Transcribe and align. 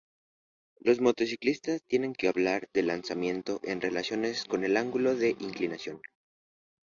Los 0.79 0.99
motociclistas 0.99 1.83
tienden 1.83 2.15
a 2.25 2.29
hablar 2.29 2.67
del 2.73 2.87
lanzamiento 2.87 3.61
en 3.63 3.81
relación 3.81 4.23
con 4.49 4.63
el 4.63 4.75
ángulo 4.77 5.13
de 5.15 5.35
inclinación. 5.39 6.01